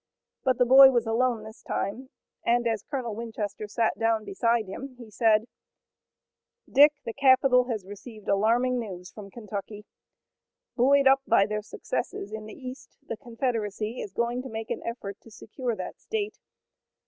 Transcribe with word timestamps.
But 0.43 0.57
the 0.57 0.65
boy 0.65 0.89
was 0.89 1.05
alone 1.05 1.43
this 1.43 1.61
time, 1.61 2.09
and 2.43 2.65
as 2.67 2.81
Colonel 2.81 3.13
Winchester 3.13 3.67
sat 3.67 3.99
down 3.99 4.25
beside 4.25 4.65
him 4.65 4.95
he 4.97 5.11
said: 5.11 5.45
"Dick, 6.67 6.91
the 7.05 7.13
capital 7.13 7.65
has 7.65 7.85
received 7.85 8.27
alarming 8.27 8.79
news 8.79 9.11
from 9.11 9.29
Kentucky. 9.29 9.85
Buoyed 10.75 11.05
up 11.07 11.21
by 11.27 11.45
their 11.45 11.61
successes 11.61 12.31
in 12.31 12.47
the 12.47 12.55
east 12.55 12.97
the 13.07 13.15
Confederacy 13.17 14.01
is 14.01 14.11
going 14.11 14.41
to 14.41 14.49
make 14.49 14.71
an 14.71 14.81
effort 14.83 15.21
to 15.21 15.29
secure 15.29 15.75
that 15.75 15.99
state. 15.99 16.39